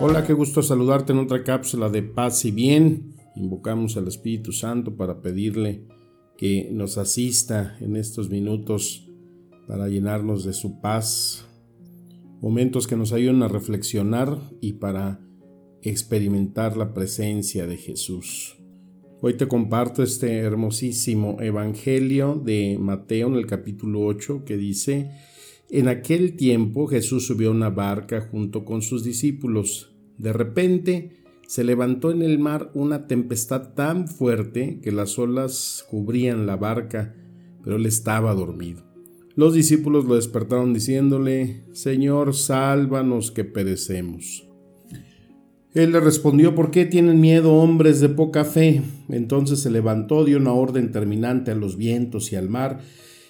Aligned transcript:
Hola, 0.00 0.26
qué 0.26 0.32
gusto 0.32 0.60
saludarte 0.60 1.12
en 1.12 1.20
otra 1.20 1.44
cápsula 1.44 1.88
de 1.88 2.02
paz 2.02 2.44
y 2.44 2.50
bien. 2.50 3.14
Invocamos 3.36 3.96
al 3.96 4.08
Espíritu 4.08 4.50
Santo 4.50 4.96
para 4.96 5.22
pedirle 5.22 5.86
que 6.36 6.68
nos 6.72 6.98
asista 6.98 7.76
en 7.80 7.94
estos 7.94 8.28
minutos 8.28 9.08
para 9.68 9.86
llenarnos 9.86 10.44
de 10.44 10.52
su 10.52 10.80
paz, 10.80 11.46
momentos 12.40 12.88
que 12.88 12.96
nos 12.96 13.12
ayuden 13.12 13.44
a 13.44 13.48
reflexionar 13.48 14.36
y 14.60 14.74
para 14.74 15.20
experimentar 15.82 16.76
la 16.76 16.92
presencia 16.92 17.68
de 17.68 17.76
Jesús. 17.76 18.56
Hoy 19.20 19.34
te 19.34 19.46
comparto 19.46 20.02
este 20.02 20.38
hermosísimo 20.38 21.36
Evangelio 21.40 22.34
de 22.34 22.78
Mateo 22.80 23.28
en 23.28 23.34
el 23.36 23.46
capítulo 23.46 24.04
8 24.04 24.44
que 24.44 24.56
dice, 24.56 25.12
en 25.70 25.88
aquel 25.88 26.36
tiempo 26.36 26.86
Jesús 26.86 27.26
subió 27.26 27.48
a 27.48 27.52
una 27.52 27.70
barca 27.70 28.20
junto 28.20 28.64
con 28.64 28.82
sus 28.82 29.04
discípulos. 29.04 29.94
De 30.18 30.32
repente 30.32 31.24
se 31.46 31.64
levantó 31.64 32.10
en 32.10 32.22
el 32.22 32.38
mar 32.38 32.70
una 32.74 33.06
tempestad 33.06 33.74
tan 33.74 34.08
fuerte 34.08 34.80
que 34.82 34.92
las 34.92 35.18
olas 35.18 35.84
cubrían 35.90 36.46
la 36.46 36.56
barca, 36.56 37.14
pero 37.62 37.76
él 37.76 37.86
estaba 37.86 38.34
dormido. 38.34 38.82
Los 39.36 39.52
discípulos 39.52 40.04
lo 40.04 40.14
despertaron 40.14 40.72
diciéndole, 40.72 41.64
Señor, 41.72 42.34
sálvanos 42.34 43.32
que 43.32 43.44
perecemos. 43.44 44.48
Él 45.74 45.90
le 45.90 45.98
respondió, 45.98 46.54
¿por 46.54 46.70
qué 46.70 46.84
tienen 46.86 47.20
miedo 47.20 47.52
hombres 47.54 48.00
de 48.00 48.08
poca 48.08 48.44
fe? 48.44 48.82
Entonces 49.08 49.58
se 49.58 49.70
levantó, 49.70 50.24
dio 50.24 50.38
una 50.38 50.52
orden 50.52 50.92
terminante 50.92 51.50
a 51.50 51.56
los 51.56 51.76
vientos 51.76 52.32
y 52.32 52.36
al 52.36 52.48
mar, 52.48 52.80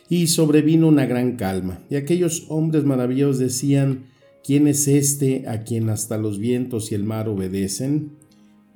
y 0.08 0.26
sobrevino 0.26 0.88
una 0.88 1.06
gran 1.06 1.36
calma. 1.36 1.80
Y 1.90 1.96
aquellos 1.96 2.46
hombres 2.48 2.84
maravillosos 2.84 3.38
decían, 3.38 4.06
¿quién 4.44 4.68
es 4.68 4.88
este 4.88 5.48
a 5.48 5.62
quien 5.62 5.88
hasta 5.90 6.18
los 6.18 6.38
vientos 6.38 6.92
y 6.92 6.94
el 6.94 7.04
mar 7.04 7.28
obedecen? 7.28 8.12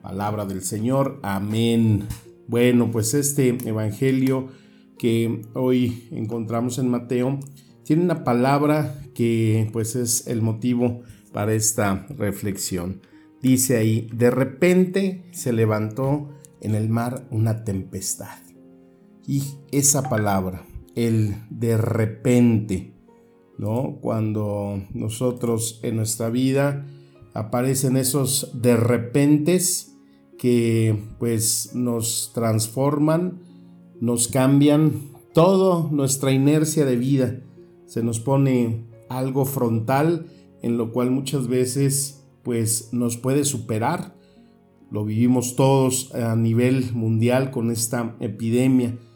Palabra 0.02 0.46
del 0.46 0.62
Señor, 0.62 1.20
amén. 1.22 2.04
Bueno, 2.46 2.90
pues 2.90 3.14
este 3.14 3.58
Evangelio 3.68 4.48
que 4.98 5.42
hoy 5.54 6.08
encontramos 6.10 6.78
en 6.78 6.88
Mateo 6.88 7.38
tiene 7.84 8.04
una 8.04 8.24
palabra 8.24 9.00
que 9.14 9.68
pues 9.72 9.96
es 9.96 10.26
el 10.26 10.42
motivo 10.42 11.02
para 11.32 11.54
esta 11.54 12.06
reflexión. 12.16 13.00
Dice 13.40 13.76
ahí, 13.76 14.08
de 14.12 14.30
repente 14.30 15.24
se 15.30 15.52
levantó 15.52 16.30
en 16.60 16.74
el 16.74 16.88
mar 16.88 17.26
una 17.30 17.64
tempestad. 17.64 18.38
Y 19.26 19.42
esa 19.70 20.08
palabra, 20.08 20.64
el 20.98 21.36
de 21.48 21.76
repente, 21.76 22.92
¿no? 23.56 23.98
Cuando 24.00 24.82
nosotros 24.92 25.78
en 25.84 25.94
nuestra 25.94 26.28
vida 26.28 26.86
aparecen 27.34 27.96
esos 27.96 28.50
de 28.60 28.76
repentes 28.76 29.96
que 30.38 31.00
pues 31.20 31.70
nos 31.72 32.32
transforman, 32.34 33.42
nos 34.00 34.26
cambian 34.26 35.12
toda 35.32 35.88
nuestra 35.92 36.32
inercia 36.32 36.84
de 36.84 36.96
vida. 36.96 37.40
Se 37.86 38.02
nos 38.02 38.18
pone 38.18 38.84
algo 39.08 39.44
frontal 39.44 40.26
en 40.62 40.78
lo 40.78 40.92
cual 40.92 41.12
muchas 41.12 41.46
veces 41.46 42.24
pues 42.42 42.88
nos 42.92 43.16
puede 43.16 43.44
superar. 43.44 44.16
Lo 44.90 45.04
vivimos 45.04 45.54
todos 45.54 46.12
a 46.12 46.34
nivel 46.34 46.92
mundial 46.92 47.52
con 47.52 47.70
esta 47.70 48.16
epidemia 48.18 48.90
de 48.90 49.07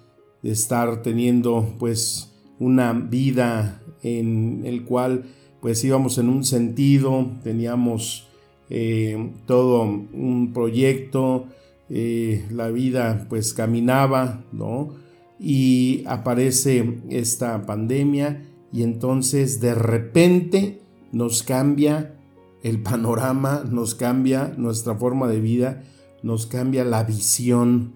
estar 0.42 1.02
teniendo 1.02 1.74
pues 1.78 2.32
una 2.58 2.92
vida 2.92 3.82
en 4.02 4.62
el 4.64 4.84
cual 4.84 5.24
pues 5.60 5.84
íbamos 5.84 6.18
en 6.18 6.28
un 6.28 6.44
sentido, 6.44 7.30
teníamos 7.44 8.26
eh, 8.68 9.32
todo 9.46 9.82
un 9.82 10.52
proyecto, 10.52 11.46
eh, 11.88 12.44
la 12.50 12.68
vida 12.68 13.26
pues 13.28 13.54
caminaba, 13.54 14.44
¿no? 14.52 14.94
Y 15.38 16.04
aparece 16.06 16.98
esta 17.10 17.64
pandemia 17.66 18.44
y 18.72 18.82
entonces 18.82 19.60
de 19.60 19.74
repente 19.74 20.80
nos 21.12 21.42
cambia 21.42 22.14
el 22.62 22.80
panorama, 22.82 23.64
nos 23.68 23.94
cambia 23.94 24.54
nuestra 24.56 24.94
forma 24.94 25.28
de 25.28 25.40
vida, 25.40 25.82
nos 26.22 26.46
cambia 26.46 26.84
la 26.84 27.04
visión 27.04 27.92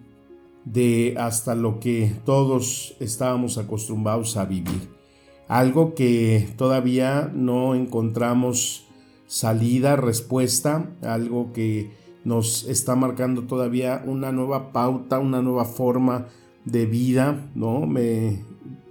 de 0.67 1.15
hasta 1.17 1.55
lo 1.55 1.81
que 1.81 2.13
todos 2.27 2.97
estábamos 3.01 3.57
acostumbrados 3.57 4.37
a 4.37 4.45
vivir. 4.45 4.91
Algo 5.49 5.95
que 5.95 6.49
todavía 6.59 7.31
no 7.33 7.75
encontramos 7.75 8.85
salida, 9.29 9.97
respuesta, 9.97 10.91
algo 11.03 11.53
que 11.53 11.93
nos 12.25 12.65
está 12.65 12.97
marcando 12.97 13.43
todavía 13.43 14.03
una 14.05 14.33
nueva 14.33 14.73
pauta, 14.73 15.21
una 15.21 15.41
nueva 15.41 15.65
forma 15.65 16.27
de 16.65 16.85
vida, 16.87 17.49
¿no? 17.55 17.87
Me 17.87 18.43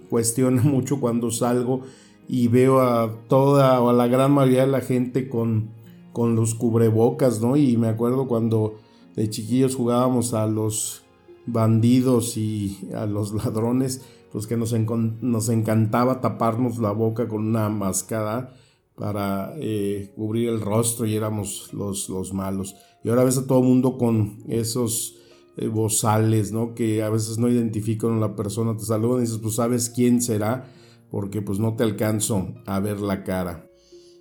cuestiona 0.08 0.62
mucho 0.64 0.98
cuando 0.98 1.30
salgo 1.30 1.82
y 2.26 2.48
veo 2.48 2.80
a 2.80 3.12
toda 3.28 3.80
o 3.82 3.90
a 3.90 3.92
la 3.92 4.06
gran 4.06 4.32
mayoría 4.32 4.62
de 4.62 4.72
la 4.72 4.80
gente 4.80 5.28
con, 5.28 5.68
con 6.14 6.34
los 6.34 6.54
cubrebocas, 6.54 7.42
¿no? 7.42 7.58
Y 7.58 7.76
me 7.76 7.88
acuerdo 7.88 8.26
cuando 8.26 8.78
de 9.14 9.28
chiquillos 9.28 9.76
jugábamos 9.76 10.32
a 10.32 10.46
los 10.46 11.05
bandidos 11.46 12.36
y 12.36 12.78
a 12.94 13.06
los 13.06 13.32
ladrones, 13.32 14.02
pues 14.32 14.46
que 14.46 14.56
nos, 14.56 14.72
encantaba 14.72 16.20
taparnos 16.20 16.78
la 16.78 16.92
boca 16.92 17.28
con 17.28 17.46
una 17.46 17.68
máscara 17.68 18.54
para 18.94 19.54
eh, 19.58 20.12
cubrir 20.16 20.48
el 20.48 20.60
rostro 20.60 21.06
y 21.06 21.14
éramos 21.14 21.72
los, 21.72 22.08
los 22.08 22.32
malos. 22.32 22.76
Y 23.04 23.08
ahora 23.08 23.24
ves 23.24 23.38
a 23.38 23.46
todo 23.46 23.62
mundo 23.62 23.98
con 23.98 24.38
esos 24.48 25.16
eh, 25.56 25.68
bozales, 25.68 26.52
¿no? 26.52 26.74
Que 26.74 27.02
a 27.02 27.08
veces 27.08 27.38
no 27.38 27.48
identifican 27.48 28.14
a 28.14 28.20
la 28.20 28.36
persona, 28.36 28.76
te 28.76 28.84
saludan 28.84 29.18
y 29.18 29.20
dices, 29.22 29.38
pues 29.38 29.54
sabes 29.54 29.88
quién 29.88 30.20
será, 30.20 30.70
porque 31.10 31.40
pues 31.40 31.58
no 31.58 31.76
te 31.76 31.84
alcanzo 31.84 32.48
a 32.66 32.78
ver 32.80 33.00
la 33.00 33.24
cara. 33.24 33.70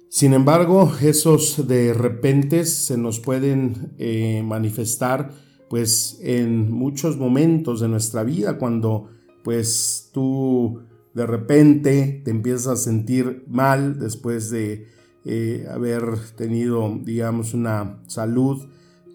Sin 0.09 0.33
embargo, 0.33 0.93
esos 1.01 1.67
de 1.67 1.93
repente 1.93 2.63
se 2.63 2.97
nos 2.97 3.19
pueden 3.19 3.93
eh, 3.97 4.43
manifestar 4.45 5.31
pues 5.69 6.19
en 6.21 6.71
muchos 6.71 7.17
momentos 7.17 7.81
de 7.81 7.87
nuestra 7.87 8.23
vida 8.23 8.57
cuando 8.57 9.09
pues 9.43 10.09
tú 10.13 10.81
de 11.13 11.25
repente 11.25 12.21
te 12.23 12.31
empiezas 12.31 12.67
a 12.67 12.75
sentir 12.77 13.43
mal 13.47 13.99
después 13.99 14.49
de 14.49 14.87
eh, 15.25 15.67
haber 15.71 16.03
tenido 16.35 16.99
digamos 17.03 17.53
una 17.53 17.99
salud 18.07 18.67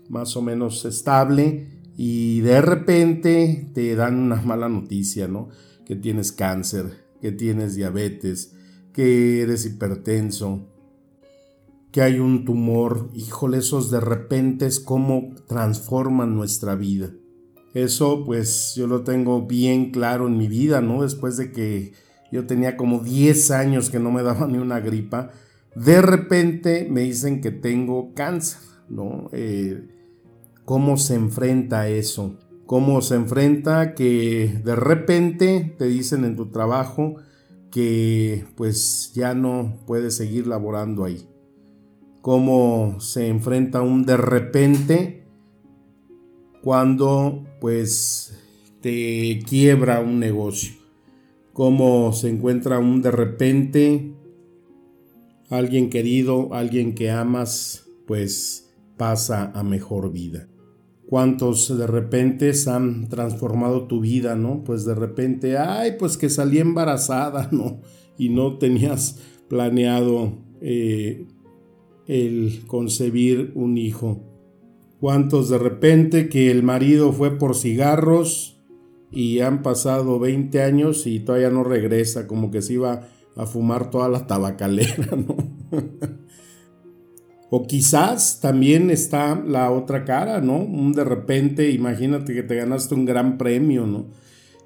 más 0.08 0.36
o 0.36 0.42
menos 0.42 0.84
estable 0.84 1.80
y 1.96 2.40
de 2.40 2.62
repente 2.62 3.70
te 3.74 3.94
dan 3.94 4.16
una 4.16 4.36
mala 4.44 4.68
noticia, 4.68 5.28
¿no? 5.28 5.48
Que 5.84 5.96
tienes 5.96 6.32
cáncer, 6.32 7.04
que 7.20 7.32
tienes 7.32 7.74
diabetes, 7.74 8.54
que 8.92 9.42
eres 9.42 9.66
hipertenso, 9.66 10.66
que 11.92 12.02
hay 12.02 12.18
un 12.18 12.44
tumor, 12.44 13.10
híjole, 13.14 13.58
esos 13.58 13.90
de 13.90 14.00
repente 14.00 14.66
es 14.66 14.80
cómo 14.80 15.30
transforman 15.46 16.34
nuestra 16.34 16.74
vida. 16.74 17.10
Eso 17.74 18.24
pues 18.24 18.74
yo 18.76 18.86
lo 18.86 19.02
tengo 19.02 19.46
bien 19.46 19.90
claro 19.90 20.26
en 20.26 20.36
mi 20.36 20.48
vida, 20.48 20.80
¿no? 20.80 21.02
Después 21.02 21.36
de 21.36 21.52
que 21.52 21.92
yo 22.32 22.46
tenía 22.46 22.76
como 22.76 23.00
10 23.00 23.50
años 23.50 23.90
que 23.90 23.98
no 23.98 24.10
me 24.10 24.22
daba 24.22 24.46
ni 24.46 24.58
una 24.58 24.80
gripa, 24.80 25.30
de 25.74 26.02
repente 26.02 26.86
me 26.90 27.02
dicen 27.02 27.40
que 27.40 27.50
tengo 27.50 28.12
cáncer, 28.14 28.60
¿no? 28.88 29.28
Eh, 29.32 29.88
¿Cómo 30.64 30.96
se 30.96 31.14
enfrenta 31.14 31.88
eso? 31.88 32.38
¿Cómo 32.66 33.02
se 33.02 33.16
enfrenta 33.16 33.94
que 33.94 34.60
de 34.64 34.76
repente 34.76 35.74
te 35.76 35.86
dicen 35.86 36.24
en 36.24 36.36
tu 36.36 36.50
trabajo 36.50 37.16
que 37.72 38.44
pues 38.54 39.12
ya 39.14 39.34
no 39.34 39.78
puedes 39.86 40.16
seguir 40.16 40.46
laborando 40.46 41.04
ahí? 41.04 41.29
Cómo 42.20 42.96
se 43.00 43.28
enfrenta 43.28 43.82
un 43.82 44.04
de 44.04 44.16
repente 44.16 45.24
cuando 46.62 47.44
pues 47.60 48.38
te 48.80 49.40
quiebra 49.46 50.00
un 50.00 50.18
negocio, 50.18 50.74
cómo 51.52 52.12
se 52.12 52.28
encuentra 52.28 52.78
un 52.78 53.02
de 53.02 53.10
repente 53.10 54.14
alguien 55.50 55.90
querido, 55.90 56.54
alguien 56.54 56.94
que 56.94 57.10
amas, 57.10 57.86
pues 58.06 58.72
pasa 58.96 59.52
a 59.54 59.62
mejor 59.62 60.12
vida. 60.12 60.48
¿Cuántos 61.06 61.76
de 61.76 61.86
repente 61.88 62.52
han 62.68 63.08
transformado 63.08 63.88
tu 63.88 64.00
vida, 64.00 64.36
no? 64.36 64.62
Pues 64.62 64.84
de 64.84 64.94
repente, 64.94 65.58
ay, 65.58 65.96
pues 65.98 66.16
que 66.16 66.28
salí 66.28 66.58
embarazada, 66.58 67.48
¿no? 67.52 67.80
Y 68.16 68.28
no 68.28 68.58
tenías 68.58 69.18
planeado 69.48 70.38
eh, 70.60 71.26
el 72.10 72.64
concebir 72.66 73.52
un 73.54 73.78
hijo. 73.78 74.20
¿Cuántos 74.98 75.48
de 75.48 75.58
repente 75.58 76.28
que 76.28 76.50
el 76.50 76.64
marido 76.64 77.12
fue 77.12 77.38
por 77.38 77.54
cigarros 77.54 78.60
y 79.12 79.38
han 79.40 79.62
pasado 79.62 80.18
20 80.18 80.60
años 80.60 81.06
y 81.06 81.20
todavía 81.20 81.50
no 81.50 81.62
regresa, 81.62 82.26
como 82.26 82.50
que 82.50 82.62
se 82.62 82.74
iba 82.74 83.08
a 83.36 83.46
fumar 83.46 83.90
toda 83.90 84.08
la 84.08 84.26
tabacalera, 84.26 85.16
¿no? 85.16 85.36
o 87.48 87.66
quizás 87.68 88.40
también 88.40 88.90
está 88.90 89.40
la 89.46 89.70
otra 89.70 90.04
cara, 90.04 90.40
¿no? 90.40 90.56
Un 90.56 90.92
de 90.92 91.04
repente, 91.04 91.70
imagínate 91.70 92.34
que 92.34 92.42
te 92.42 92.56
ganaste 92.56 92.96
un 92.96 93.04
gran 93.04 93.38
premio, 93.38 93.86
¿no? 93.86 94.06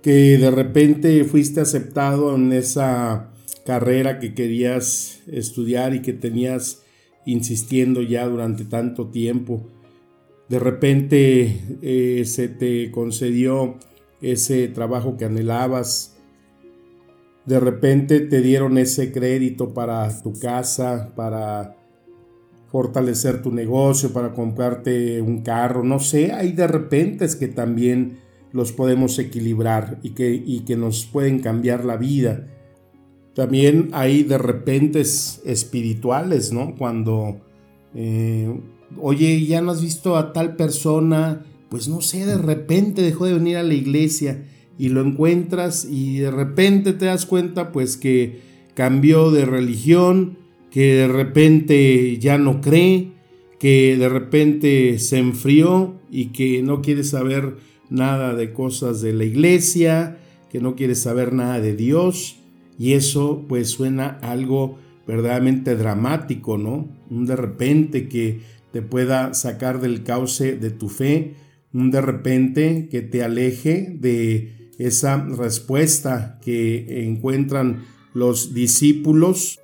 Que 0.03 0.39
de 0.39 0.51
repente 0.51 1.25
fuiste 1.25 1.61
aceptado 1.61 2.35
en 2.37 2.53
esa 2.53 3.33
carrera 3.67 4.19
que 4.19 4.35
querías 4.35 5.21
estudiar 5.27 5.95
y 5.95 6.01
que 6.01 6.15
tenías 6.15 6.84
insistiendo 7.27 8.03
ya 8.03 8.27
durante 8.27 8.65
tanto 8.65 9.09
tiempo. 9.09 9.63
De 10.49 10.59
repente 10.59 11.61
eh, 11.83 12.25
se 12.25 12.49
te 12.49 12.91
concedió 12.91 13.77
ese 14.21 14.69
trabajo 14.69 15.17
que 15.17 15.25
anhelabas, 15.25 16.17
de 17.47 17.61
repente 17.61 18.21
te 18.21 18.41
dieron 18.41 18.79
ese 18.79 19.13
crédito 19.13 19.75
para 19.75 20.09
tu 20.23 20.33
casa, 20.33 21.13
para 21.15 21.77
fortalecer 22.69 23.43
tu 23.43 23.53
negocio, 23.53 24.13
para 24.13 24.33
comprarte 24.33 25.21
un 25.21 25.43
carro, 25.43 25.85
no 25.85 26.01
sé, 26.01 26.33
hay 26.33 26.53
de 26.53 26.67
repente 26.67 27.25
es 27.25 27.37
que 27.37 27.49
también 27.49 28.19
los 28.53 28.73
podemos 28.73 29.19
equilibrar 29.19 29.99
y 30.03 30.11
que, 30.11 30.33
y 30.33 30.61
que 30.61 30.77
nos 30.77 31.05
pueden 31.07 31.41
cambiar 31.41 31.85
la 31.85 31.97
vida. 31.97 32.49
También 33.35 33.91
hay 33.93 34.23
de 34.23 34.39
repentes 34.39 35.43
espirituales, 35.45 36.53
¿no? 36.53 36.77
Cuando, 36.77 37.41
eh, 37.95 38.49
oye, 39.01 39.45
ya 39.45 39.61
no 39.61 39.73
has 39.73 39.83
visto 39.83 40.17
a 40.17 40.33
tal 40.33 40.55
persona, 40.55 41.45
pues 41.69 41.89
no 41.89 42.01
sé, 42.01 42.25
de 42.27 42.39
repente 42.39 43.03
dejó 43.03 43.27
de 43.27 43.35
venir 43.35 43.57
a 43.57 43.65
la 43.65 43.75
iglesia 43.75 44.45
y 44.79 44.89
lo 44.89 45.01
encuentras 45.01 45.85
y 45.85 46.19
de 46.19 46.31
repente 46.31 46.93
te 46.93 47.07
das 47.07 47.27
cuenta 47.27 47.73
pues 47.73 47.97
que 47.97 48.41
cambió 48.75 49.33
de 49.33 49.45
religión, 49.45 50.39
que 50.71 50.95
de 50.95 51.09
repente 51.09 52.19
ya 52.19 52.39
no 52.39 52.61
cree, 52.61 53.13
que 53.59 53.97
de 53.97 54.09
repente 54.09 54.99
se 55.01 55.19
enfrió 55.19 55.95
y 56.09 56.27
que 56.27 56.63
no 56.63 56.83
quiere 56.83 57.03
saber 57.03 57.57
nada 57.91 58.35
de 58.35 58.53
cosas 58.53 59.01
de 59.01 59.13
la 59.13 59.25
iglesia, 59.25 60.19
que 60.53 60.61
no 60.61 60.77
quiere 60.77 60.95
saber 60.95 61.33
nada 61.33 61.61
de 61.61 61.75
Dios 61.75 62.37
y 62.79 62.93
eso 62.93 63.45
pues 63.49 63.71
suena 63.71 64.19
algo 64.23 64.79
verdaderamente 65.07 65.77
dramático, 65.77 66.59
¿no? 66.59 66.89
Un 67.11 67.27
de 67.27 67.37
repente 67.37 68.09
que 68.09 68.41
te 68.73 68.83
pueda 68.83 69.35
sacar 69.35 69.81
del 69.81 70.03
cauce 70.03 70.57
de 70.57 70.71
tu 70.71 70.89
fe, 70.89 71.35
un 71.73 71.91
de 71.91 72.01
repente 72.01 72.89
que 72.91 73.03
te 73.03 73.23
aleje 73.23 73.97
de 73.99 74.71
esa 74.79 75.25
respuesta 75.25 76.39
que 76.43 77.05
encuentran 77.07 77.85
los 78.15 78.55
discípulos 78.55 79.61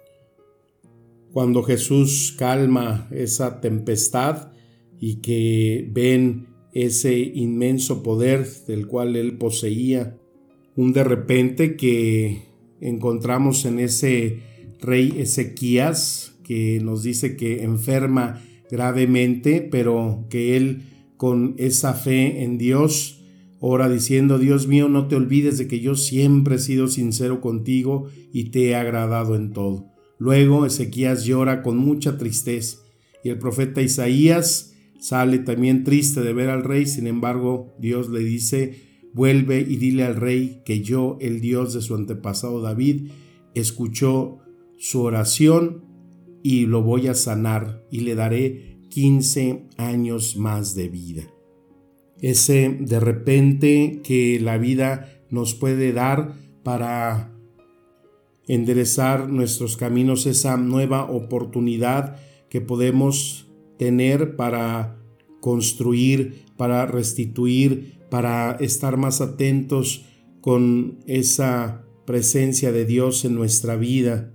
cuando 1.32 1.62
Jesús 1.62 2.34
calma 2.36 3.08
esa 3.10 3.60
tempestad 3.60 4.52
y 4.98 5.16
que 5.16 5.88
ven 5.92 6.48
ese 6.72 7.18
inmenso 7.18 8.02
poder 8.02 8.46
del 8.66 8.86
cual 8.86 9.16
él 9.16 9.38
poseía. 9.38 10.16
Un 10.76 10.92
de 10.92 11.04
repente 11.04 11.76
que 11.76 12.49
encontramos 12.80 13.64
en 13.64 13.78
ese 13.78 14.40
rey 14.80 15.14
Ezequías 15.18 16.34
que 16.44 16.80
nos 16.80 17.02
dice 17.02 17.36
que 17.36 17.62
enferma 17.62 18.42
gravemente, 18.70 19.60
pero 19.60 20.26
que 20.30 20.56
él 20.56 20.82
con 21.16 21.54
esa 21.58 21.94
fe 21.94 22.42
en 22.42 22.58
Dios 22.58 23.20
Ora 23.62 23.90
diciendo, 23.90 24.38
Dios 24.38 24.66
mío, 24.66 24.88
no 24.88 25.06
te 25.06 25.16
olvides 25.16 25.58
de 25.58 25.68
que 25.68 25.80
yo 25.80 25.94
siempre 25.94 26.56
he 26.56 26.58
sido 26.58 26.88
sincero 26.88 27.42
contigo 27.42 28.08
y 28.32 28.44
te 28.44 28.70
he 28.70 28.74
agradado 28.74 29.36
en 29.36 29.52
todo. 29.52 29.92
Luego 30.18 30.64
Ezequías 30.64 31.24
llora 31.26 31.62
con 31.62 31.76
mucha 31.76 32.16
tristeza 32.16 32.78
y 33.22 33.28
el 33.28 33.38
profeta 33.38 33.82
Isaías 33.82 34.72
sale 34.98 35.38
también 35.40 35.84
triste 35.84 36.22
de 36.22 36.32
ver 36.32 36.48
al 36.48 36.64
rey, 36.64 36.86
sin 36.86 37.06
embargo 37.06 37.74
Dios 37.78 38.08
le 38.08 38.20
dice, 38.20 38.89
vuelve 39.12 39.60
y 39.60 39.76
dile 39.76 40.04
al 40.04 40.16
rey 40.16 40.62
que 40.64 40.82
yo, 40.82 41.16
el 41.20 41.40
Dios 41.40 41.74
de 41.74 41.82
su 41.82 41.94
antepasado 41.94 42.60
David, 42.60 43.10
escuchó 43.54 44.38
su 44.78 45.02
oración 45.02 45.84
y 46.42 46.66
lo 46.66 46.82
voy 46.82 47.08
a 47.08 47.14
sanar 47.14 47.84
y 47.90 48.00
le 48.00 48.14
daré 48.14 48.78
15 48.90 49.68
años 49.76 50.36
más 50.36 50.74
de 50.74 50.88
vida. 50.88 51.22
Ese 52.20 52.76
de 52.80 53.00
repente 53.00 54.00
que 54.04 54.38
la 54.40 54.58
vida 54.58 55.22
nos 55.30 55.54
puede 55.54 55.92
dar 55.92 56.34
para 56.62 57.32
enderezar 58.46 59.28
nuestros 59.28 59.76
caminos, 59.76 60.26
esa 60.26 60.56
nueva 60.56 61.04
oportunidad 61.04 62.16
que 62.48 62.60
podemos 62.60 63.46
tener 63.78 64.36
para 64.36 64.98
construir, 65.40 66.44
para 66.56 66.84
restituir, 66.84 67.99
para 68.10 68.52
estar 68.60 68.96
más 68.96 69.20
atentos 69.20 70.06
con 70.40 70.98
esa 71.06 71.84
presencia 72.06 72.72
de 72.72 72.84
Dios 72.84 73.24
en 73.24 73.34
nuestra 73.34 73.76
vida. 73.76 74.32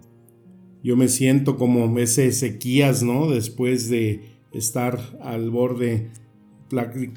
Yo 0.83 0.95
me 0.95 1.07
siento 1.07 1.57
como 1.57 1.97
ese 1.99 2.27
Ezequías, 2.27 3.03
¿no? 3.03 3.29
Después 3.29 3.89
de 3.89 4.21
estar 4.53 4.99
al 5.21 5.49
borde 5.49 6.11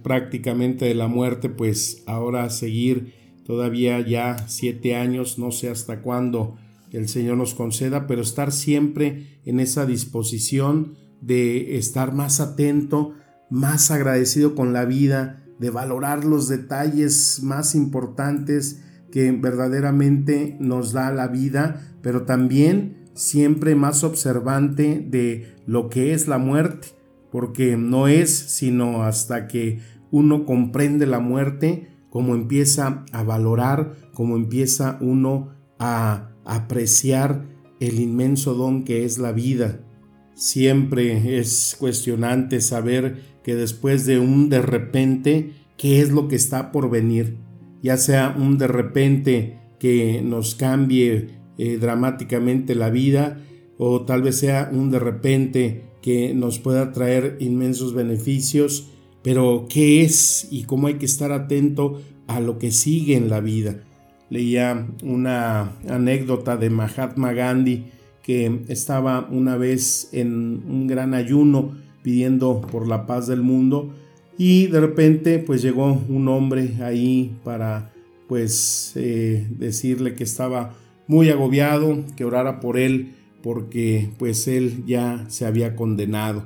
prácticamente 0.03 0.87
de 0.87 0.95
la 0.95 1.07
muerte, 1.07 1.49
pues 1.49 2.03
ahora 2.07 2.51
seguir 2.51 3.15
todavía 3.45 4.01
ya 4.01 4.47
siete 4.49 4.97
años, 4.97 5.39
no 5.39 5.53
sé 5.53 5.71
hasta 5.71 6.03
cuándo 6.03 6.57
el 6.93 7.09
Señor 7.09 7.37
nos 7.37 7.55
conceda, 7.55 8.07
pero 8.07 8.23
estar 8.23 8.53
siempre 8.53 9.41
en 9.45 9.61
esa 9.61 9.87
disposición 9.87 10.97
de 11.21 11.77
estar 11.77 12.15
más 12.15 12.41
atento, 12.41 13.15
más 13.51 13.91
agradecido 13.91 14.55
con 14.55 14.73
la 14.73 14.85
vida, 14.85 15.45
de 15.59 15.71
valorar 15.71 16.25
los 16.25 16.49
detalles 16.49 17.41
más 17.43 17.75
importantes 17.75 18.83
que 19.11 19.33
verdaderamente 19.33 20.57
nos 20.61 20.93
da 20.93 21.11
la 21.11 21.29
vida, 21.29 21.95
pero 22.03 22.23
también 22.23 23.09
siempre 23.15 23.75
más 23.75 24.05
observante 24.05 25.05
de 25.09 25.57
lo 25.67 25.89
que 25.89 26.13
es 26.13 26.29
la 26.29 26.39
muerte 26.39 26.99
porque 27.31 27.77
no 27.77 28.09
es 28.09 28.31
sino 28.31 29.03
hasta 29.03 29.47
que 29.47 29.81
uno 30.11 30.45
comprende 30.45 31.07
la 31.07 31.21
muerte 31.21 31.89
como 32.11 32.35
empieza 32.35 33.05
a 33.13 33.23
valorar, 33.23 33.95
como 34.15 34.37
empieza 34.37 34.97
uno 35.01 35.51
a 35.79 36.31
apreciar 36.45 37.45
el 37.81 38.01
inmenso 38.01 38.55
don 38.55 38.85
que 38.85 39.05
es 39.05 39.19
la 39.19 39.33
vida. 39.33 39.81
Siempre 40.35 41.39
es 41.39 41.77
cuestionante 41.79 42.61
saber 42.61 43.38
que 43.49 43.57
después 43.57 44.05
de 44.05 44.19
un 44.19 44.51
de 44.51 44.61
repente, 44.61 45.53
¿qué 45.79 46.03
es 46.03 46.11
lo 46.11 46.29
que 46.29 46.37
está 46.37 46.71
por 46.71 46.91
venir? 46.91 47.39
Ya 47.83 47.97
sea 47.97 48.37
un 48.39 48.59
de 48.59 48.67
repente 48.67 49.59
que 49.81 50.21
nos 50.23 50.55
cambie 50.55 51.29
eh, 51.57 51.79
dramáticamente 51.79 52.75
la 52.75 52.91
vida, 52.91 53.41
o 53.79 54.03
tal 54.03 54.21
vez 54.21 54.37
sea 54.37 54.69
un 54.71 54.91
de 54.91 54.99
repente 54.99 55.85
que 56.03 56.35
nos 56.35 56.59
pueda 56.59 56.93
traer 56.93 57.39
inmensos 57.41 57.95
beneficios, 57.95 58.91
pero 59.23 59.65
¿qué 59.67 60.03
es 60.03 60.47
y 60.51 60.65
cómo 60.65 60.89
hay 60.89 60.97
que 60.97 61.07
estar 61.07 61.33
atento 61.33 62.03
a 62.27 62.41
lo 62.41 62.59
que 62.59 62.71
sigue 62.71 63.17
en 63.17 63.31
la 63.31 63.41
vida? 63.41 63.83
Leía 64.29 64.89
una 65.03 65.73
anécdota 65.89 66.59
de 66.59 66.69
Mahatma 66.69 67.33
Gandhi 67.33 67.87
que 68.23 68.61
estaba 68.69 69.27
una 69.31 69.57
vez 69.57 70.11
en 70.13 70.63
un 70.69 70.87
gran 70.87 71.15
ayuno 71.15 71.88
pidiendo 72.03 72.61
por 72.61 72.87
la 72.87 73.07
paz 73.07 73.27
del 73.27 73.43
mundo 73.43 73.93
y 74.37 74.69
de 74.69 74.81
repente 74.81 75.39
pues 75.39 75.63
llegó 75.63 76.01
un 76.09 76.29
hombre 76.29 76.75
ahí 76.81 77.37
para 77.45 77.93
pues 78.29 78.93
eh, 78.95 79.47
decirle 79.51 80.15
que 80.15 80.25
estaba 80.25 80.75
muy 81.07 81.31
agobiado, 81.31 82.05
que 82.17 82.25
orara 82.25 82.61
por 82.61 82.79
él 82.79 83.15
porque 83.43 84.11
pues 84.19 84.47
él 84.47 84.85
ya 84.87 85.25
se 85.29 85.47
había 85.47 85.75
condenado 85.75 86.45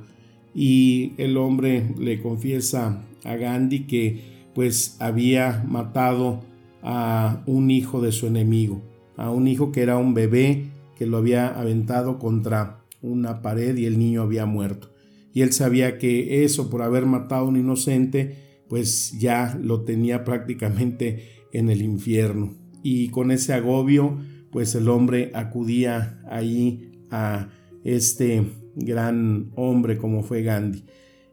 y 0.55 1.13
el 1.19 1.37
hombre 1.37 1.95
le 1.99 2.21
confiesa 2.21 3.03
a 3.25 3.37
Gandhi 3.37 3.87
que 3.87 4.21
pues 4.55 4.97
había 5.01 5.65
matado 5.69 6.41
a 6.83 7.43
un 7.47 7.71
hijo 7.71 8.01
de 8.01 8.13
su 8.13 8.27
enemigo, 8.27 8.83
a 9.17 9.31
un 9.31 9.49
hijo 9.49 9.73
que 9.73 9.83
era 9.83 9.97
un 9.97 10.15
bebé 10.15 10.67
que 10.97 11.07
lo 11.07 11.19
había 11.19 11.49
aventado 11.49 12.19
contra 12.19 12.81
una 13.01 13.43
pared 13.43 13.77
y 13.77 13.87
el 13.87 13.99
niño 13.99 14.23
había 14.23 14.47
muerto. 14.47 14.92
Y 15.33 15.43
él 15.43 15.53
sabía 15.53 15.99
que 15.99 16.45
eso 16.45 16.69
por 16.71 16.83
haber 16.83 17.07
matado 17.07 17.47
a 17.47 17.49
un 17.49 17.57
inocente, 17.57 18.65
pues 18.69 19.19
ya 19.19 19.59
lo 19.63 19.83
tenía 19.83 20.25
prácticamente 20.25 21.47
en 21.53 21.71
el 21.71 21.83
infierno. 21.83 22.55
Y 22.83 23.09
con 23.09 23.31
ese 23.31 23.53
agobio, 23.53 24.19
pues 24.51 24.75
el 24.75 24.89
hombre 24.89 25.31
acudía 25.35 26.21
ahí 26.29 26.93
a 27.11 27.51
este 27.85 28.45
gran 28.77 29.51
hombre 29.55 29.99
como 29.99 30.23
fue 30.23 30.43
Gandhi. 30.43 30.85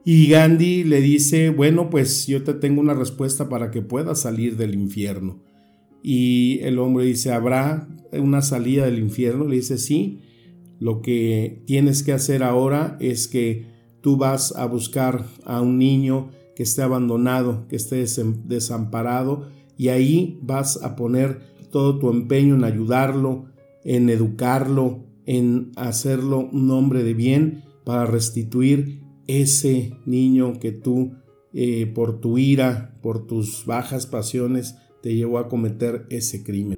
Y 0.06 0.30
Gandhi 0.30 0.84
le 0.84 1.02
dice, 1.02 1.50
bueno, 1.50 1.90
pues 1.90 2.26
yo 2.26 2.44
te 2.44 2.54
tengo 2.54 2.82
una 2.82 2.94
respuesta 2.94 3.50
para 3.50 3.70
que 3.70 3.82
puedas 3.82 4.22
salir 4.22 4.58
del 4.58 4.74
infierno. 4.74 5.44
Y 6.02 6.60
el 6.62 6.80
hombre 6.80 7.06
dice, 7.06 7.32
¿habrá 7.32 7.88
una 8.14 8.42
salida 8.42 8.86
del 8.86 9.00
infierno? 9.00 9.46
Le 9.46 9.58
dice, 9.58 9.78
sí, 9.78 10.22
lo 10.80 11.02
que 11.02 11.62
tienes 11.66 12.04
que 12.04 12.14
hacer 12.14 12.44
ahora 12.44 12.98
es 13.02 13.28
que 13.28 13.66
tú 14.02 14.18
vas 14.18 14.56
a 14.56 14.66
buscar 14.66 15.26
a 15.46 15.62
un 15.62 15.78
niño 15.78 16.30
que 16.56 16.64
esté 16.64 16.82
abandonado, 16.82 17.68
que 17.68 17.76
esté 17.76 18.04
desamparado, 18.46 19.48
y 19.78 19.90
ahí 19.90 20.40
vas 20.42 20.84
a 20.84 20.96
poner 20.96 21.40
todo 21.72 22.00
tu 22.00 22.10
empeño 22.10 22.56
en 22.56 22.64
ayudarlo, 22.64 23.46
en 23.84 24.10
educarlo, 24.10 25.06
en 25.26 25.72
hacerlo 25.76 26.50
un 26.52 26.70
hombre 26.72 27.04
de 27.04 27.14
bien 27.14 27.64
para 27.86 28.06
restituir 28.06 29.04
ese 29.28 29.94
niño 30.06 30.60
que 30.60 30.72
tú, 30.72 31.14
eh, 31.54 31.86
por 31.86 32.20
tu 32.20 32.38
ira, 32.38 32.98
por 33.02 33.26
tus 33.26 33.66
bajas 33.66 34.06
pasiones, 34.06 34.76
te 35.02 35.16
llevó 35.16 35.38
a 35.38 35.48
cometer 35.48 36.08
ese 36.10 36.44
crimen. 36.44 36.78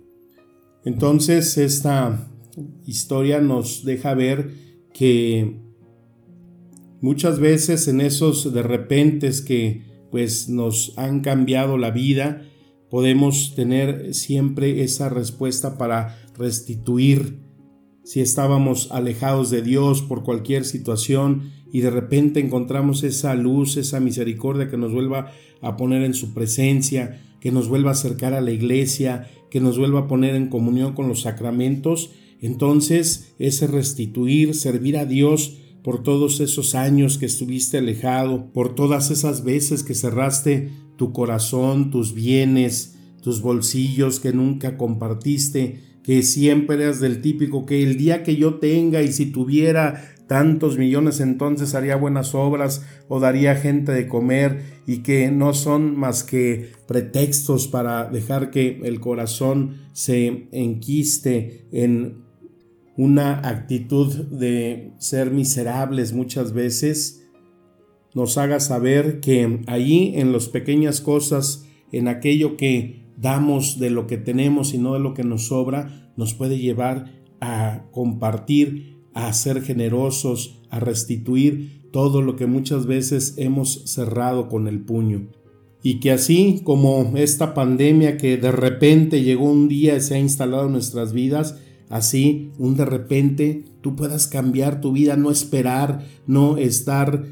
Entonces 0.84 1.58
esta 1.58 2.30
historia 2.86 3.40
nos 3.40 3.86
deja 3.86 4.14
ver 4.14 4.52
que 4.94 5.62
muchas 7.02 7.40
veces 7.40 7.88
en 7.88 8.00
esos 8.00 8.54
de 8.54 8.64
repentes 8.64 9.42
que 9.42 9.84
pues 10.12 10.50
nos 10.50 10.94
han 10.98 11.22
cambiado 11.22 11.78
la 11.78 11.92
vida, 11.92 12.44
podemos 12.90 13.56
tener 13.56 14.14
siempre 14.14 14.84
esa 14.84 15.10
respuesta 15.10 15.78
para 15.78 16.18
restituir. 16.38 17.40
Si 18.04 18.20
estábamos 18.20 18.92
alejados 18.92 19.50
de 19.50 19.62
Dios 19.62 20.02
por 20.02 20.24
cualquier 20.24 20.66
situación 20.66 21.52
y 21.72 21.80
de 21.82 21.90
repente 21.90 22.42
encontramos 22.42 23.04
esa 23.04 23.34
luz, 23.36 23.78
esa 23.78 24.00
misericordia 24.00 24.70
que 24.70 24.78
nos 24.78 24.92
vuelva 24.92 25.32
a 25.62 25.78
poner 25.78 26.04
en 26.04 26.14
su 26.14 26.34
presencia, 26.34 27.22
que 27.40 27.52
nos 27.52 27.70
vuelva 27.70 27.92
a 27.92 27.94
acercar 27.94 28.34
a 28.34 28.42
la 28.42 28.52
iglesia, 28.52 29.30
que 29.50 29.62
nos 29.62 29.78
vuelva 29.78 30.02
a 30.02 30.08
poner 30.08 30.36
en 30.36 30.50
comunión 30.50 30.94
con 30.94 31.08
los 31.08 31.22
sacramentos, 31.22 32.12
entonces 32.42 33.34
ese 33.40 33.68
restituir, 33.68 34.56
servir 34.56 34.98
a 34.98 35.06
Dios 35.06 35.58
por 35.84 36.04
todos 36.04 36.40
esos 36.40 36.76
años 36.76 37.18
que 37.18 37.26
estuviste 37.26 37.80
alejado, 37.80 38.52
por 38.54 38.76
todas 38.76 39.12
esas 39.12 39.44
veces 39.44 39.84
que 39.84 39.96
cerraste 39.96 40.72
tu 40.96 41.12
corazón, 41.12 41.90
tus 41.90 42.14
bienes, 42.14 42.98
tus 43.22 43.42
bolsillos 43.42 44.20
que 44.20 44.34
nunca 44.34 44.78
compartiste, 44.78 45.80
que 46.04 46.24
siempre 46.24 46.76
eras 46.78 47.00
del 47.00 47.22
típico 47.22 47.66
que 47.66 47.84
el 47.84 47.98
día 47.98 48.24
que 48.24 48.36
yo 48.36 48.56
tenga 48.56 49.02
y 49.02 49.12
si 49.12 49.28
tuviera 49.28 50.16
tantos 50.28 50.78
millones 50.78 51.20
entonces 51.20 51.76
haría 51.76 51.98
buenas 51.98 52.34
obras 52.36 52.86
o 53.10 53.20
daría 53.20 53.56
gente 53.56 53.92
de 53.92 54.08
comer 54.08 54.62
y 54.88 55.00
que 55.00 55.30
no 55.30 55.54
son 55.54 55.98
más 55.98 56.24
que 56.24 56.72
pretextos 56.88 57.68
para 57.68 58.06
dejar 58.06 58.50
que 58.50 58.80
el 58.84 59.02
corazón 59.02 59.76
se 59.92 60.48
enquiste 60.54 61.66
en 61.74 62.31
una 63.02 63.40
actitud 63.50 64.14
de 64.14 64.92
ser 65.00 65.32
miserables 65.32 66.14
muchas 66.14 66.54
veces, 66.54 67.28
nos 68.14 68.38
haga 68.38 68.60
saber 68.60 69.22
que 69.22 69.64
allí 69.66 70.14
en 70.18 70.32
las 70.32 70.50
pequeñas 70.50 71.02
cosas, 71.02 71.66
en 71.92 72.08
aquello 72.08 72.58
que 72.58 73.08
damos 73.18 73.80
de 73.80 73.90
lo 73.90 74.06
que 74.06 74.18
tenemos 74.18 74.76
y 74.76 74.78
no 74.78 74.94
de 74.94 75.00
lo 75.00 75.16
que 75.16 75.24
nos 75.24 75.48
sobra, 75.48 76.12
nos 76.16 76.36
puede 76.36 76.60
llevar 76.60 77.12
a 77.40 77.86
compartir, 77.90 79.00
a 79.16 79.34
ser 79.34 79.64
generosos, 79.64 80.62
a 80.70 80.80
restituir 80.80 81.90
todo 81.92 82.22
lo 82.22 82.36
que 82.36 82.46
muchas 82.46 82.86
veces 82.86 83.34
hemos 83.38 83.82
cerrado 83.92 84.48
con 84.48 84.68
el 84.68 84.80
puño. 84.80 85.28
Y 85.82 86.00
que 86.02 86.12
así 86.12 86.62
como 86.64 87.14
esta 87.16 87.56
pandemia 87.56 88.18
que 88.18 88.38
de 88.38 88.52
repente 88.52 89.24
llegó 89.24 89.46
un 89.46 89.68
día 89.70 89.98
y 89.98 90.02
se 90.02 90.14
ha 90.14 90.20
instalado 90.20 90.68
en 90.68 90.74
nuestras 90.74 91.14
vidas, 91.14 91.58
así 91.92 92.52
un 92.58 92.76
de 92.76 92.86
repente 92.86 93.66
tú 93.82 93.96
puedas 93.96 94.28
cambiar 94.28 94.82
tu 94.82 94.92
vida, 94.94 95.18
no 95.18 95.30
esperar, 95.30 96.08
no 96.26 96.58
estar 96.58 97.26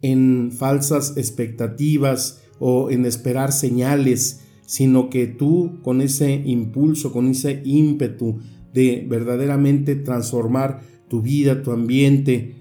en 0.00 0.52
falsas 0.52 1.16
expectativas 1.16 2.42
o 2.58 2.90
en 2.90 3.04
esperar 3.04 3.52
señales, 3.52 4.40
sino 4.64 5.10
que 5.10 5.26
tú 5.26 5.80
con 5.82 6.00
ese 6.00 6.32
impulso, 6.32 7.12
con 7.12 7.28
ese 7.28 7.62
ímpetu 7.64 8.38
de 8.72 9.04
verdaderamente 9.08 9.96
transformar 9.96 10.82
tu 11.08 11.22
vida, 11.22 11.62
tu 11.62 11.72
ambiente, 11.72 12.54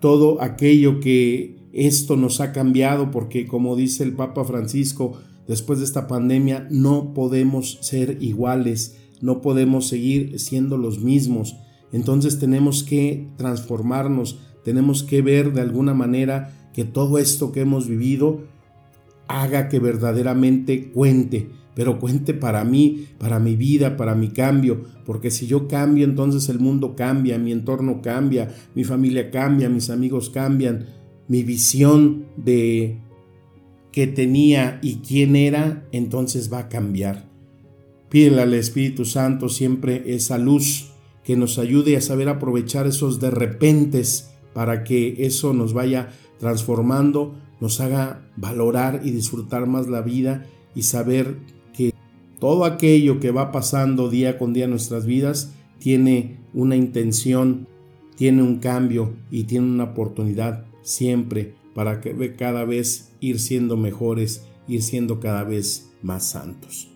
todo 0.00 0.42
aquello 0.42 1.00
que 1.00 1.56
esto 1.72 2.16
nos 2.16 2.40
ha 2.40 2.52
cambiado, 2.52 3.10
porque 3.10 3.46
como 3.46 3.76
dice 3.76 4.04
el 4.04 4.12
Papa 4.12 4.44
Francisco, 4.44 5.18
después 5.48 5.78
de 5.78 5.84
esta 5.84 6.06
pandemia 6.06 6.68
no 6.70 7.14
podemos 7.14 7.78
ser 7.80 8.18
iguales, 8.20 8.99
no 9.20 9.40
podemos 9.40 9.88
seguir 9.88 10.38
siendo 10.38 10.76
los 10.76 11.00
mismos. 11.00 11.56
Entonces 11.92 12.38
tenemos 12.38 12.84
que 12.84 13.28
transformarnos, 13.36 14.38
tenemos 14.64 15.02
que 15.02 15.22
ver 15.22 15.52
de 15.52 15.60
alguna 15.60 15.94
manera 15.94 16.70
que 16.72 16.84
todo 16.84 17.18
esto 17.18 17.52
que 17.52 17.60
hemos 17.60 17.88
vivido 17.88 18.42
haga 19.28 19.68
que 19.68 19.78
verdaderamente 19.78 20.90
cuente, 20.90 21.50
pero 21.74 21.98
cuente 21.98 22.34
para 22.34 22.64
mí, 22.64 23.06
para 23.18 23.38
mi 23.38 23.56
vida, 23.56 23.96
para 23.96 24.14
mi 24.14 24.28
cambio, 24.28 24.84
porque 25.04 25.30
si 25.30 25.46
yo 25.46 25.68
cambio, 25.68 26.04
entonces 26.04 26.48
el 26.48 26.58
mundo 26.58 26.96
cambia, 26.96 27.38
mi 27.38 27.52
entorno 27.52 28.02
cambia, 28.02 28.52
mi 28.74 28.84
familia 28.84 29.30
cambia, 29.30 29.68
mis 29.68 29.88
amigos 29.88 30.30
cambian, 30.30 30.86
mi 31.28 31.44
visión 31.44 32.26
de 32.36 32.98
que 33.92 34.06
tenía 34.06 34.80
y 34.82 34.96
quién 34.96 35.36
era, 35.36 35.86
entonces 35.92 36.52
va 36.52 36.60
a 36.60 36.68
cambiar. 36.68 37.29
Pídele 38.10 38.42
al 38.42 38.54
Espíritu 38.54 39.04
Santo 39.04 39.48
siempre 39.48 40.14
esa 40.14 40.36
luz 40.36 40.90
que 41.24 41.36
nos 41.36 41.58
ayude 41.58 41.96
a 41.96 42.00
saber 42.00 42.28
aprovechar 42.28 42.86
esos 42.86 43.20
de 43.20 43.30
repentes 43.30 44.30
para 44.52 44.84
que 44.84 45.24
eso 45.24 45.52
nos 45.52 45.72
vaya 45.72 46.10
transformando 46.38 47.34
nos 47.60 47.80
haga 47.80 48.26
valorar 48.36 49.02
y 49.04 49.10
disfrutar 49.10 49.66
más 49.66 49.86
la 49.86 50.00
vida 50.00 50.46
y 50.74 50.82
saber 50.82 51.36
que 51.76 51.92
todo 52.40 52.64
aquello 52.64 53.20
que 53.20 53.30
va 53.30 53.52
pasando 53.52 54.08
día 54.08 54.38
con 54.38 54.52
día 54.52 54.64
en 54.64 54.70
nuestras 54.70 55.04
vidas 55.04 55.52
tiene 55.78 56.38
una 56.54 56.76
intención, 56.76 57.68
tiene 58.16 58.42
un 58.42 58.58
cambio 58.58 59.14
y 59.30 59.44
tiene 59.44 59.66
una 59.66 59.84
oportunidad 59.84 60.64
siempre 60.82 61.54
para 61.74 62.00
que 62.00 62.34
cada 62.34 62.64
vez 62.64 63.12
ir 63.20 63.38
siendo 63.38 63.76
mejores, 63.76 64.44
ir 64.66 64.82
siendo 64.82 65.20
cada 65.20 65.44
vez 65.44 65.90
más 66.02 66.30
santos. 66.30 66.89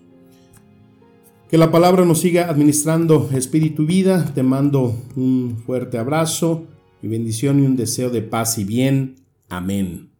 Que 1.55 1.59
la 1.59 1.71
palabra 1.71 2.05
nos 2.05 2.19
siga 2.19 2.51
administrando 2.51 3.31
espíritu 3.33 3.85
y 3.85 3.87
vida. 3.87 4.25
Te 4.35 4.43
mando 4.43 5.01
un 5.15 5.63
fuerte 5.65 5.99
abrazo 5.99 6.67
y 7.01 7.07
bendición 7.07 7.63
y 7.63 7.67
un 7.67 7.77
deseo 7.77 8.11
de 8.11 8.23
paz 8.23 8.59
y 8.59 8.65
bien. 8.65 9.21
Amén. 9.49 10.13